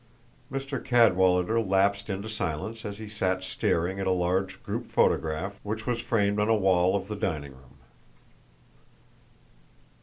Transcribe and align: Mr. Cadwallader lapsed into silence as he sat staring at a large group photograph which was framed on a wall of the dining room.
Mr. 0.51 0.83
Cadwallader 0.83 1.61
lapsed 1.61 2.09
into 2.09 2.27
silence 2.27 2.85
as 2.85 2.97
he 2.97 3.07
sat 3.07 3.43
staring 3.43 3.99
at 3.99 4.07
a 4.07 4.11
large 4.11 4.63
group 4.63 4.87
photograph 4.87 5.59
which 5.61 5.85
was 5.85 6.01
framed 6.01 6.39
on 6.39 6.49
a 6.49 6.55
wall 6.55 6.95
of 6.95 7.07
the 7.07 7.15
dining 7.15 7.51
room. 7.51 7.77